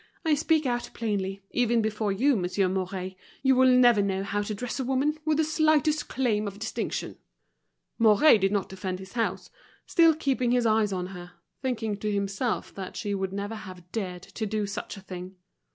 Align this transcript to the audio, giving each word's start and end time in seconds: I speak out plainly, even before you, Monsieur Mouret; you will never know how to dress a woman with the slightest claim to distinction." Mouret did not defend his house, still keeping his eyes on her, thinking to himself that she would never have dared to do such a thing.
I 0.25 0.33
speak 0.33 0.65
out 0.65 0.89
plainly, 0.95 1.43
even 1.51 1.79
before 1.79 2.11
you, 2.11 2.35
Monsieur 2.35 2.67
Mouret; 2.67 3.13
you 3.43 3.55
will 3.55 3.69
never 3.69 4.01
know 4.01 4.23
how 4.23 4.41
to 4.41 4.55
dress 4.55 4.79
a 4.79 4.83
woman 4.83 5.19
with 5.25 5.37
the 5.37 5.43
slightest 5.43 6.07
claim 6.07 6.49
to 6.49 6.57
distinction." 6.57 7.19
Mouret 7.99 8.39
did 8.41 8.51
not 8.51 8.67
defend 8.67 8.97
his 8.97 9.13
house, 9.13 9.51
still 9.85 10.15
keeping 10.15 10.49
his 10.49 10.65
eyes 10.65 10.91
on 10.91 11.05
her, 11.13 11.33
thinking 11.61 11.97
to 11.97 12.11
himself 12.11 12.73
that 12.73 12.95
she 12.97 13.13
would 13.13 13.31
never 13.31 13.53
have 13.53 13.91
dared 13.91 14.23
to 14.23 14.47
do 14.47 14.65
such 14.65 14.97
a 14.97 15.01
thing. 15.01 15.35